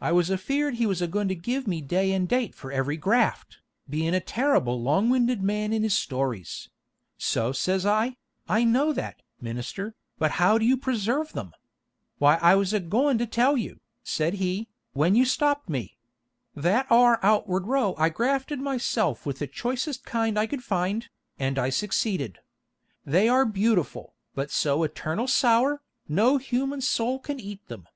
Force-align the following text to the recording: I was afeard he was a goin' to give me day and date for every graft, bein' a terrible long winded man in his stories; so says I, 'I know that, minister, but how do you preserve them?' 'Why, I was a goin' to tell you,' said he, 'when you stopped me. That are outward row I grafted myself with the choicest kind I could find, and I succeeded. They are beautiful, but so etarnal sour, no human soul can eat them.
I 0.00 0.10
was 0.10 0.32
afeard 0.32 0.74
he 0.74 0.86
was 0.86 1.00
a 1.00 1.06
goin' 1.06 1.28
to 1.28 1.34
give 1.36 1.68
me 1.68 1.80
day 1.80 2.10
and 2.10 2.28
date 2.28 2.56
for 2.56 2.72
every 2.72 2.96
graft, 2.96 3.58
bein' 3.88 4.14
a 4.14 4.18
terrible 4.20 4.82
long 4.82 5.10
winded 5.10 5.44
man 5.44 5.72
in 5.72 5.84
his 5.84 5.96
stories; 5.96 6.68
so 7.16 7.52
says 7.52 7.86
I, 7.86 8.16
'I 8.48 8.64
know 8.64 8.92
that, 8.92 9.22
minister, 9.40 9.94
but 10.18 10.32
how 10.42 10.58
do 10.58 10.64
you 10.64 10.76
preserve 10.76 11.34
them?' 11.34 11.52
'Why, 12.18 12.34
I 12.38 12.56
was 12.56 12.72
a 12.72 12.80
goin' 12.80 13.16
to 13.18 13.26
tell 13.28 13.56
you,' 13.56 13.78
said 14.02 14.34
he, 14.42 14.66
'when 14.92 15.14
you 15.14 15.24
stopped 15.24 15.68
me. 15.68 15.96
That 16.52 16.90
are 16.90 17.20
outward 17.22 17.68
row 17.68 17.94
I 17.96 18.08
grafted 18.08 18.58
myself 18.58 19.24
with 19.24 19.38
the 19.38 19.46
choicest 19.46 20.04
kind 20.04 20.36
I 20.36 20.48
could 20.48 20.64
find, 20.64 21.08
and 21.38 21.60
I 21.60 21.70
succeeded. 21.70 22.40
They 23.06 23.28
are 23.28 23.46
beautiful, 23.46 24.16
but 24.34 24.50
so 24.50 24.82
etarnal 24.82 25.28
sour, 25.28 25.80
no 26.08 26.38
human 26.38 26.80
soul 26.80 27.20
can 27.20 27.38
eat 27.38 27.64
them. 27.68 27.86